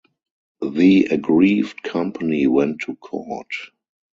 [0.67, 3.51] The aggrieved company went to court.